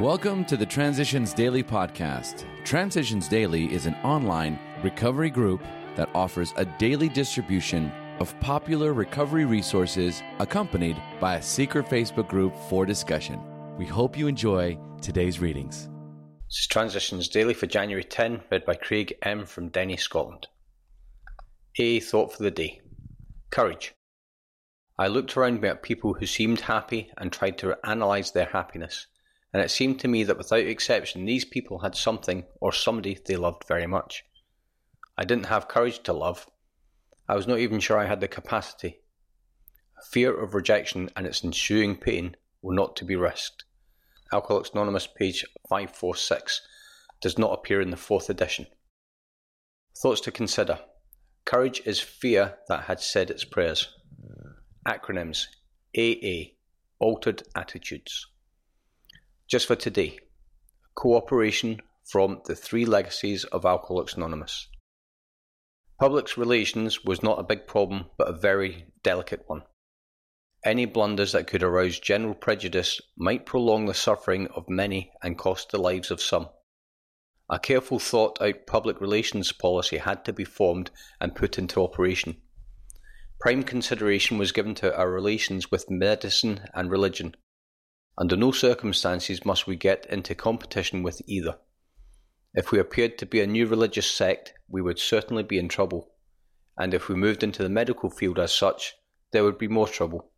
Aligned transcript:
Welcome 0.00 0.46
to 0.46 0.56
the 0.56 0.64
Transitions 0.64 1.34
Daily 1.34 1.62
podcast. 1.62 2.46
Transitions 2.64 3.28
Daily 3.28 3.70
is 3.70 3.84
an 3.84 3.94
online 3.96 4.58
recovery 4.82 5.28
group 5.28 5.62
that 5.96 6.08
offers 6.14 6.54
a 6.56 6.64
daily 6.64 7.10
distribution 7.10 7.92
of 8.18 8.34
popular 8.40 8.94
recovery 8.94 9.44
resources 9.44 10.22
accompanied 10.38 10.96
by 11.20 11.36
a 11.36 11.42
secret 11.42 11.84
Facebook 11.84 12.26
group 12.26 12.56
for 12.70 12.86
discussion. 12.86 13.38
We 13.76 13.84
hope 13.84 14.16
you 14.16 14.28
enjoy 14.28 14.78
today's 15.02 15.40
readings. 15.40 15.90
This 16.48 16.60
is 16.60 16.66
Transitions 16.68 17.28
Daily 17.28 17.52
for 17.52 17.66
January 17.66 18.02
10, 18.02 18.40
read 18.50 18.64
by 18.64 18.76
Craig 18.76 19.18
M. 19.20 19.44
from 19.44 19.68
Denny, 19.68 19.98
Scotland. 19.98 20.46
A 21.76 22.00
thought 22.00 22.32
for 22.32 22.42
the 22.42 22.50
day 22.50 22.80
Courage. 23.50 23.92
I 24.98 25.08
looked 25.08 25.36
around 25.36 25.60
me 25.60 25.68
at 25.68 25.82
people 25.82 26.14
who 26.14 26.24
seemed 26.24 26.60
happy 26.60 27.10
and 27.18 27.30
tried 27.30 27.58
to 27.58 27.76
analyse 27.84 28.30
their 28.30 28.46
happiness 28.46 29.06
and 29.52 29.62
it 29.62 29.70
seemed 29.70 30.00
to 30.00 30.08
me 30.08 30.24
that 30.24 30.38
without 30.38 30.60
exception 30.60 31.24
these 31.24 31.44
people 31.44 31.80
had 31.80 31.94
something 31.94 32.44
or 32.60 32.72
somebody 32.72 33.18
they 33.26 33.36
loved 33.36 33.64
very 33.68 33.86
much. 33.86 34.24
I 35.16 35.24
didn't 35.24 35.46
have 35.46 35.68
courage 35.68 36.02
to 36.04 36.12
love. 36.12 36.46
I 37.28 37.36
was 37.36 37.46
not 37.46 37.58
even 37.58 37.80
sure 37.80 37.98
I 37.98 38.06
had 38.06 38.20
the 38.20 38.28
capacity. 38.28 39.00
Fear 40.10 40.40
of 40.42 40.54
rejection 40.54 41.10
and 41.14 41.26
its 41.26 41.44
ensuing 41.44 41.96
pain 41.96 42.36
were 42.62 42.74
not 42.74 42.96
to 42.96 43.04
be 43.04 43.14
risked. 43.14 43.64
Alcoholics 44.32 44.70
Anonymous, 44.70 45.06
page 45.06 45.44
546, 45.68 46.62
does 47.20 47.38
not 47.38 47.52
appear 47.52 47.80
in 47.80 47.90
the 47.90 47.96
fourth 47.96 48.30
edition. 48.30 48.66
Thoughts 49.96 50.22
to 50.22 50.32
consider. 50.32 50.80
Courage 51.44 51.82
is 51.84 52.00
fear 52.00 52.58
that 52.68 52.84
had 52.84 53.00
said 53.00 53.30
its 53.30 53.44
prayers. 53.44 53.94
Acronyms 54.88 55.46
AA 55.96 56.54
Altered 56.98 57.42
Attitudes. 57.54 58.26
Just 59.52 59.66
for 59.66 59.76
today, 59.76 60.18
cooperation 60.94 61.82
from 62.10 62.40
the 62.46 62.56
three 62.56 62.86
legacies 62.86 63.44
of 63.44 63.66
Alcoholics 63.66 64.14
Anonymous. 64.14 64.66
Public 66.00 66.38
relations 66.38 67.04
was 67.04 67.22
not 67.22 67.38
a 67.38 67.42
big 67.42 67.66
problem, 67.66 68.06
but 68.16 68.30
a 68.30 68.32
very 68.32 68.86
delicate 69.02 69.42
one. 69.48 69.64
Any 70.64 70.86
blunders 70.86 71.32
that 71.32 71.48
could 71.48 71.62
arouse 71.62 72.00
general 72.00 72.34
prejudice 72.34 72.98
might 73.14 73.44
prolong 73.44 73.84
the 73.84 73.92
suffering 73.92 74.48
of 74.56 74.70
many 74.70 75.12
and 75.22 75.36
cost 75.36 75.70
the 75.70 75.76
lives 75.76 76.10
of 76.10 76.22
some. 76.22 76.48
A 77.50 77.58
careful 77.58 77.98
thought 77.98 78.40
out 78.40 78.66
public 78.66 79.02
relations 79.02 79.52
policy 79.52 79.98
had 79.98 80.24
to 80.24 80.32
be 80.32 80.44
formed 80.46 80.90
and 81.20 81.36
put 81.36 81.58
into 81.58 81.82
operation. 81.82 82.38
Prime 83.38 83.64
consideration 83.64 84.38
was 84.38 84.50
given 84.50 84.74
to 84.76 84.96
our 84.96 85.10
relations 85.10 85.70
with 85.70 85.90
medicine 85.90 86.60
and 86.72 86.90
religion. 86.90 87.34
Under 88.18 88.36
no 88.36 88.52
circumstances 88.52 89.44
must 89.44 89.66
we 89.66 89.76
get 89.76 90.06
into 90.06 90.34
competition 90.34 91.02
with 91.02 91.22
either. 91.26 91.58
If 92.54 92.70
we 92.70 92.78
appeared 92.78 93.16
to 93.18 93.26
be 93.26 93.40
a 93.40 93.46
new 93.46 93.66
religious 93.66 94.10
sect, 94.10 94.52
we 94.68 94.82
would 94.82 94.98
certainly 94.98 95.42
be 95.42 95.58
in 95.58 95.68
trouble, 95.68 96.12
and 96.76 96.92
if 96.92 97.08
we 97.08 97.14
moved 97.14 97.42
into 97.42 97.62
the 97.62 97.70
medical 97.70 98.10
field 98.10 98.38
as 98.38 98.54
such, 98.54 98.94
there 99.32 99.44
would 99.44 99.56
be 99.56 99.68
more 99.68 99.88
trouble. 99.88 100.30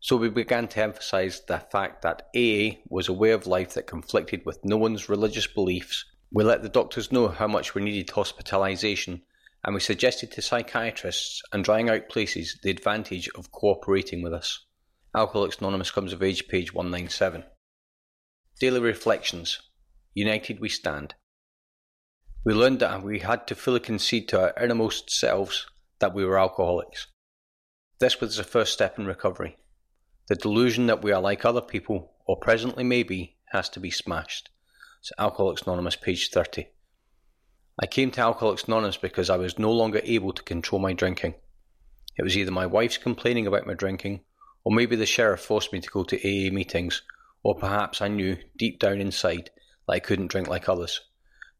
So 0.00 0.16
we 0.16 0.30
began 0.30 0.68
to 0.68 0.82
emphasize 0.82 1.42
the 1.46 1.58
fact 1.58 2.02
that 2.02 2.28
AA 2.34 2.80
was 2.88 3.08
a 3.08 3.12
way 3.12 3.32
of 3.32 3.46
life 3.46 3.74
that 3.74 3.86
conflicted 3.86 4.46
with 4.46 4.64
no 4.64 4.78
one's 4.78 5.08
religious 5.08 5.46
beliefs. 5.46 6.04
We 6.32 6.44
let 6.44 6.62
the 6.62 6.68
doctors 6.68 7.12
know 7.12 7.28
how 7.28 7.46
much 7.46 7.74
we 7.74 7.82
needed 7.82 8.10
hospitalization, 8.10 9.22
and 9.64 9.74
we 9.74 9.80
suggested 9.80 10.32
to 10.32 10.42
psychiatrists 10.42 11.42
and 11.52 11.62
drying 11.62 11.90
out 11.90 12.08
places 12.08 12.58
the 12.62 12.70
advantage 12.70 13.28
of 13.34 13.52
cooperating 13.52 14.22
with 14.22 14.32
us. 14.32 14.65
Alcoholics 15.16 15.56
Anonymous 15.60 15.90
comes 15.90 16.12
of 16.12 16.22
age, 16.22 16.46
page 16.46 16.74
197. 16.74 17.44
Daily 18.60 18.80
Reflections 18.80 19.62
United 20.12 20.60
We 20.60 20.68
Stand. 20.68 21.14
We 22.44 22.52
learned 22.52 22.80
that 22.80 23.02
we 23.02 23.20
had 23.20 23.46
to 23.46 23.54
fully 23.54 23.80
concede 23.80 24.28
to 24.28 24.40
our 24.42 24.62
innermost 24.62 25.10
selves 25.10 25.64
that 26.00 26.12
we 26.12 26.22
were 26.22 26.38
alcoholics. 26.38 27.06
This 27.98 28.20
was 28.20 28.36
the 28.36 28.44
first 28.44 28.74
step 28.74 28.98
in 28.98 29.06
recovery. 29.06 29.56
The 30.28 30.34
delusion 30.34 30.86
that 30.88 31.02
we 31.02 31.12
are 31.12 31.22
like 31.22 31.46
other 31.46 31.62
people, 31.62 32.12
or 32.26 32.36
presently 32.36 32.84
may 32.84 33.02
be, 33.02 33.38
has 33.52 33.70
to 33.70 33.80
be 33.80 33.90
smashed. 33.90 34.50
It's 35.00 35.12
Alcoholics 35.18 35.62
Anonymous, 35.62 35.96
page 35.96 36.28
30. 36.28 36.66
I 37.80 37.86
came 37.86 38.10
to 38.10 38.20
Alcoholics 38.20 38.64
Anonymous 38.64 38.98
because 38.98 39.30
I 39.30 39.38
was 39.38 39.58
no 39.58 39.72
longer 39.72 40.02
able 40.04 40.34
to 40.34 40.42
control 40.42 40.78
my 40.78 40.92
drinking. 40.92 41.36
It 42.18 42.22
was 42.22 42.36
either 42.36 42.50
my 42.50 42.66
wife's 42.66 42.98
complaining 42.98 43.46
about 43.46 43.66
my 43.66 43.72
drinking, 43.72 44.20
or 44.66 44.72
maybe 44.72 44.96
the 44.96 45.06
sheriff 45.06 45.42
forced 45.42 45.72
me 45.72 45.80
to 45.80 45.88
go 45.90 46.02
to 46.02 46.16
AA 46.16 46.52
meetings, 46.52 47.02
or 47.44 47.54
perhaps 47.54 48.02
I 48.02 48.08
knew, 48.08 48.36
deep 48.58 48.80
down 48.80 49.00
inside, 49.00 49.50
that 49.86 49.92
I 49.92 50.00
couldn't 50.00 50.26
drink 50.26 50.48
like 50.48 50.68
others. 50.68 51.02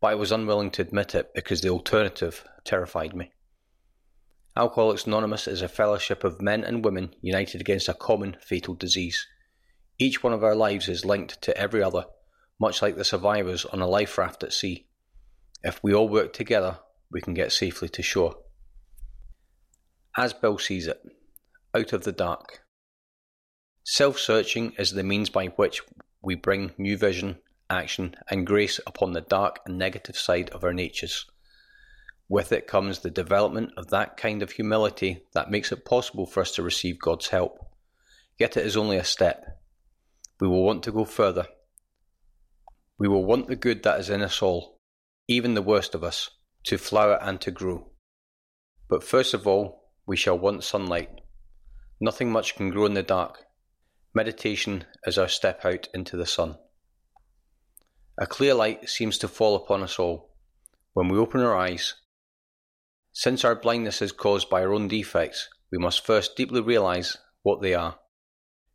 But 0.00 0.06
I 0.06 0.14
was 0.14 0.32
unwilling 0.32 0.70
to 0.70 0.82
admit 0.82 1.14
it 1.14 1.34
because 1.34 1.60
the 1.60 1.68
alternative 1.68 2.42
terrified 2.64 3.14
me. 3.14 3.30
Alcoholics 4.56 5.04
Anonymous 5.06 5.46
is 5.46 5.60
a 5.60 5.68
fellowship 5.68 6.24
of 6.24 6.40
men 6.40 6.64
and 6.64 6.82
women 6.82 7.14
united 7.20 7.60
against 7.60 7.90
a 7.90 7.94
common 7.94 8.38
fatal 8.40 8.72
disease. 8.72 9.26
Each 9.98 10.22
one 10.22 10.32
of 10.32 10.42
our 10.42 10.54
lives 10.54 10.88
is 10.88 11.04
linked 11.04 11.42
to 11.42 11.54
every 11.58 11.82
other, 11.82 12.06
much 12.58 12.80
like 12.80 12.96
the 12.96 13.04
survivors 13.04 13.66
on 13.66 13.82
a 13.82 13.86
life 13.86 14.16
raft 14.16 14.42
at 14.42 14.54
sea. 14.54 14.86
If 15.62 15.78
we 15.84 15.92
all 15.92 16.08
work 16.08 16.32
together, 16.32 16.78
we 17.10 17.20
can 17.20 17.34
get 17.34 17.52
safely 17.52 17.90
to 17.90 18.02
shore. 18.02 18.36
As 20.16 20.32
Bill 20.32 20.56
sees 20.56 20.86
it, 20.86 21.02
out 21.74 21.92
of 21.92 22.04
the 22.04 22.12
dark. 22.12 22.63
Self 23.86 24.18
searching 24.18 24.72
is 24.78 24.92
the 24.92 25.02
means 25.02 25.28
by 25.28 25.48
which 25.48 25.82
we 26.22 26.36
bring 26.36 26.72
new 26.78 26.96
vision, 26.96 27.38
action, 27.68 28.16
and 28.30 28.46
grace 28.46 28.80
upon 28.86 29.12
the 29.12 29.20
dark 29.20 29.60
and 29.66 29.76
negative 29.76 30.16
side 30.16 30.48
of 30.50 30.64
our 30.64 30.72
natures. 30.72 31.26
With 32.26 32.50
it 32.50 32.66
comes 32.66 33.00
the 33.00 33.10
development 33.10 33.72
of 33.76 33.88
that 33.88 34.16
kind 34.16 34.42
of 34.42 34.52
humility 34.52 35.26
that 35.34 35.50
makes 35.50 35.70
it 35.70 35.84
possible 35.84 36.24
for 36.24 36.40
us 36.40 36.52
to 36.52 36.62
receive 36.62 36.98
God's 36.98 37.28
help. 37.28 37.58
Yet 38.38 38.56
it 38.56 38.64
is 38.64 38.74
only 38.74 38.96
a 38.96 39.04
step. 39.04 39.60
We 40.40 40.48
will 40.48 40.64
want 40.64 40.82
to 40.84 40.92
go 40.92 41.04
further. 41.04 41.46
We 42.98 43.06
will 43.06 43.26
want 43.26 43.48
the 43.48 43.56
good 43.56 43.82
that 43.82 44.00
is 44.00 44.08
in 44.08 44.22
us 44.22 44.40
all, 44.40 44.80
even 45.28 45.52
the 45.52 45.60
worst 45.60 45.94
of 45.94 46.02
us, 46.02 46.30
to 46.64 46.78
flower 46.78 47.18
and 47.20 47.38
to 47.42 47.50
grow. 47.50 47.90
But 48.88 49.04
first 49.04 49.34
of 49.34 49.46
all, 49.46 49.90
we 50.06 50.16
shall 50.16 50.38
want 50.38 50.64
sunlight. 50.64 51.20
Nothing 52.00 52.32
much 52.32 52.56
can 52.56 52.70
grow 52.70 52.86
in 52.86 52.94
the 52.94 53.02
dark, 53.02 53.44
Meditation 54.16 54.84
is 55.04 55.18
our 55.18 55.26
step 55.26 55.64
out 55.64 55.88
into 55.92 56.16
the 56.16 56.26
sun. 56.26 56.56
A 58.16 58.28
clear 58.28 58.54
light 58.54 58.88
seems 58.88 59.18
to 59.18 59.26
fall 59.26 59.56
upon 59.56 59.82
us 59.82 59.98
all 59.98 60.30
when 60.92 61.08
we 61.08 61.18
open 61.18 61.40
our 61.40 61.56
eyes. 61.56 61.94
Since 63.12 63.44
our 63.44 63.56
blindness 63.56 64.00
is 64.00 64.12
caused 64.12 64.48
by 64.48 64.62
our 64.62 64.72
own 64.72 64.86
defects, 64.86 65.48
we 65.72 65.78
must 65.78 66.06
first 66.06 66.36
deeply 66.36 66.60
realize 66.60 67.16
what 67.42 67.60
they 67.60 67.74
are. 67.74 67.98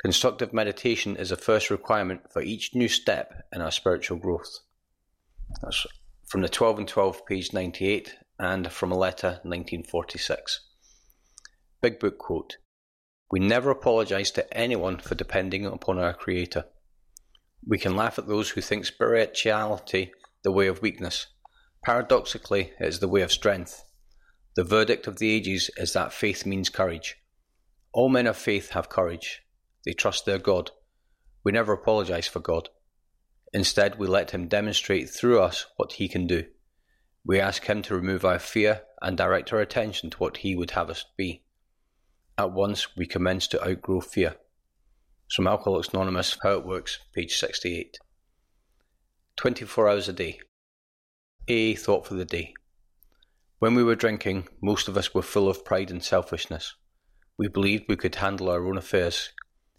Constructive 0.00 0.52
meditation 0.52 1.16
is 1.16 1.32
a 1.32 1.36
first 1.36 1.68
requirement 1.68 2.32
for 2.32 2.40
each 2.40 2.72
new 2.72 2.88
step 2.88 3.44
in 3.52 3.60
our 3.60 3.72
spiritual 3.72 4.18
growth. 4.18 4.60
That's 5.62 5.84
from 6.28 6.42
the 6.42 6.48
12 6.48 6.78
and 6.78 6.88
12, 6.88 7.26
page 7.26 7.52
98, 7.52 8.14
and 8.38 8.70
from 8.70 8.92
a 8.92 8.98
letter 8.98 9.40
1946. 9.42 10.60
Big 11.80 11.98
Book 11.98 12.18
quote 12.18 12.58
we 13.34 13.40
never 13.40 13.72
apologize 13.72 14.30
to 14.30 14.56
anyone 14.56 14.96
for 14.96 15.16
depending 15.16 15.66
upon 15.66 15.98
our 15.98 16.14
Creator. 16.14 16.66
We 17.66 17.78
can 17.78 17.96
laugh 17.96 18.16
at 18.16 18.28
those 18.28 18.50
who 18.50 18.60
think 18.60 18.86
spirituality 18.86 20.12
the 20.44 20.52
way 20.52 20.68
of 20.68 20.82
weakness. 20.82 21.26
Paradoxically, 21.84 22.70
it 22.78 22.86
is 22.86 23.00
the 23.00 23.08
way 23.08 23.22
of 23.22 23.32
strength. 23.32 23.82
The 24.54 24.62
verdict 24.62 25.08
of 25.08 25.18
the 25.18 25.32
ages 25.32 25.68
is 25.76 25.94
that 25.94 26.12
faith 26.12 26.46
means 26.46 26.68
courage. 26.68 27.16
All 27.92 28.08
men 28.08 28.28
of 28.28 28.36
faith 28.36 28.70
have 28.70 28.88
courage. 28.88 29.42
They 29.84 29.94
trust 29.94 30.26
their 30.26 30.38
God. 30.38 30.70
We 31.42 31.50
never 31.50 31.72
apologize 31.72 32.28
for 32.28 32.38
God. 32.38 32.68
Instead, 33.52 33.98
we 33.98 34.06
let 34.06 34.30
Him 34.30 34.46
demonstrate 34.46 35.10
through 35.10 35.40
us 35.40 35.66
what 35.76 35.94
He 35.94 36.06
can 36.06 36.28
do. 36.28 36.44
We 37.26 37.40
ask 37.40 37.64
Him 37.64 37.82
to 37.82 37.96
remove 37.96 38.24
our 38.24 38.38
fear 38.38 38.82
and 39.02 39.16
direct 39.16 39.52
our 39.52 39.60
attention 39.60 40.10
to 40.10 40.18
what 40.18 40.36
He 40.36 40.54
would 40.54 40.70
have 40.70 40.88
us 40.88 41.04
be. 41.16 41.43
At 42.36 42.50
once 42.50 42.96
we 42.96 43.06
commence 43.06 43.46
to 43.48 43.64
outgrow 43.64 44.00
fear. 44.00 44.34
From 45.30 45.46
Alcoholics 45.46 45.90
Anonymous, 45.90 46.36
How 46.42 46.54
It 46.54 46.66
Works, 46.66 46.98
page 47.14 47.36
68. 47.36 47.96
24 49.36 49.88
hours 49.88 50.08
a 50.08 50.12
day. 50.12 50.40
A 51.46 51.76
thought 51.76 52.08
for 52.08 52.14
the 52.14 52.24
day. 52.24 52.54
When 53.60 53.76
we 53.76 53.84
were 53.84 53.94
drinking, 53.94 54.48
most 54.60 54.88
of 54.88 54.96
us 54.96 55.14
were 55.14 55.22
full 55.22 55.48
of 55.48 55.64
pride 55.64 55.92
and 55.92 56.02
selfishness. 56.02 56.74
We 57.38 57.46
believed 57.46 57.84
we 57.88 57.94
could 57.94 58.16
handle 58.16 58.50
our 58.50 58.66
own 58.66 58.78
affairs, 58.78 59.28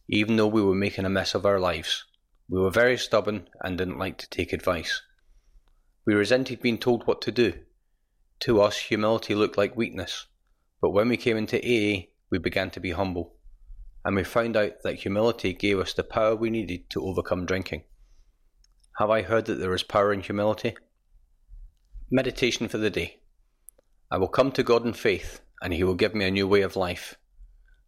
even 0.07 0.37
though 0.37 0.47
we 0.47 0.61
were 0.61 0.73
making 0.73 1.03
a 1.03 1.09
mess 1.09 1.35
of 1.35 1.45
our 1.45 1.59
lives. 1.59 2.05
We 2.49 2.61
were 2.61 2.71
very 2.71 2.97
stubborn 2.97 3.49
and 3.59 3.77
didn't 3.77 3.99
like 3.99 4.17
to 4.19 4.29
take 4.29 4.53
advice. 4.53 5.01
We 6.05 6.13
resented 6.13 6.61
being 6.61 6.77
told 6.77 7.05
what 7.05 7.21
to 7.23 7.33
do. 7.33 7.65
To 8.41 8.61
us, 8.61 8.77
humility 8.77 9.35
looked 9.35 9.57
like 9.57 9.75
weakness, 9.75 10.27
but 10.79 10.91
when 10.91 11.09
we 11.09 11.17
came 11.17 11.35
into 11.35 11.57
AA, 11.57 12.14
we 12.31 12.37
began 12.37 12.69
to 12.71 12.79
be 12.79 12.91
humble, 12.91 13.35
and 14.03 14.15
we 14.15 14.23
found 14.23 14.57
out 14.57 14.81
that 14.83 14.95
humility 14.95 15.53
gave 15.53 15.79
us 15.79 15.93
the 15.93 16.03
power 16.03 16.35
we 16.35 16.49
needed 16.49 16.89
to 16.91 17.05
overcome 17.05 17.45
drinking. 17.45 17.83
Have 18.97 19.09
I 19.09 19.23
heard 19.23 19.45
that 19.45 19.55
there 19.55 19.73
is 19.73 19.83
power 19.83 20.13
in 20.13 20.21
humility? 20.21 20.75
Meditation 22.11 22.67
for 22.67 22.77
the 22.77 22.89
day. 22.89 23.19
I 24.11 24.17
will 24.17 24.27
come 24.27 24.51
to 24.53 24.63
God 24.63 24.85
in 24.85 24.93
faith, 24.93 25.41
and 25.61 25.73
He 25.73 25.83
will 25.83 25.95
give 25.95 26.15
me 26.15 26.25
a 26.25 26.31
new 26.31 26.47
way 26.47 26.61
of 26.61 26.75
life. 26.75 27.15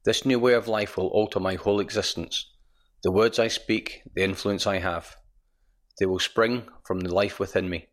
This 0.06 0.26
new 0.26 0.40
way 0.40 0.54
of 0.54 0.68
life 0.68 0.98
will 0.98 1.08
alter 1.08 1.40
my 1.40 1.56
whole 1.56 1.80
existence. 1.80 2.52
The 3.04 3.12
words 3.12 3.40
I 3.40 3.48
speak, 3.48 4.02
the 4.16 4.24
influence 4.24 4.66
I 4.66 4.80
have, 4.80 5.16
they 6.00 6.06
will 6.06 6.20
spring 6.20 6.64
from 6.86 7.00
the 7.00 7.14
life 7.14 7.40
within 7.40 7.70
me. 7.70 7.88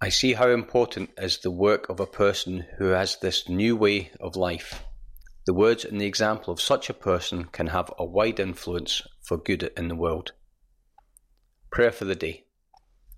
I 0.00 0.08
see 0.08 0.34
how 0.34 0.48
important 0.48 1.10
is 1.16 1.38
the 1.38 1.50
work 1.50 1.88
of 1.88 2.00
a 2.00 2.06
person 2.06 2.66
who 2.78 2.86
has 2.86 3.16
this 3.16 3.48
new 3.48 3.76
way 3.76 4.10
of 4.20 4.36
life. 4.36 4.82
The 5.46 5.54
words 5.54 5.84
and 5.84 6.00
the 6.00 6.06
example 6.06 6.54
of 6.54 6.60
such 6.60 6.88
a 6.88 6.94
person 6.94 7.44
can 7.44 7.66
have 7.66 7.92
a 7.98 8.04
wide 8.04 8.40
influence 8.40 9.02
for 9.26 9.36
good 9.36 9.70
in 9.76 9.88
the 9.88 9.94
world. 9.94 10.32
Prayer 11.70 11.92
for 11.92 12.06
the 12.06 12.14
day. 12.14 12.46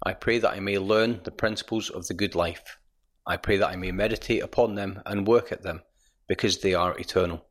I 0.04 0.12
pray 0.12 0.38
that 0.40 0.52
I 0.52 0.58
may 0.58 0.78
learn 0.78 1.20
the 1.22 1.30
principles 1.30 1.88
of 1.88 2.08
the 2.08 2.14
good 2.14 2.34
life. 2.34 2.78
I 3.26 3.36
pray 3.36 3.58
that 3.58 3.68
I 3.68 3.76
may 3.76 3.92
meditate 3.92 4.42
upon 4.42 4.74
them 4.74 5.02
and 5.06 5.26
work 5.26 5.52
at 5.52 5.62
them, 5.62 5.82
because 6.28 6.58
they 6.58 6.74
are 6.74 6.98
eternal. 6.98 7.46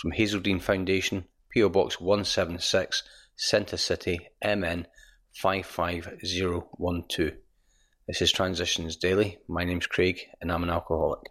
From 0.00 0.12
Hazelden 0.12 0.60
Foundation, 0.60 1.26
PO 1.54 1.68
Box 1.68 2.00
176, 2.00 3.02
Centre 3.36 3.76
City, 3.76 4.28
MN 4.42 4.86
55012. 5.34 7.32
This 8.08 8.22
is 8.22 8.32
Transitions 8.32 8.96
Daily. 8.96 9.38
My 9.48 9.64
name's 9.64 9.86
Craig, 9.86 10.18
and 10.40 10.50
I'm 10.50 10.62
an 10.62 10.70
alcoholic. 10.70 11.30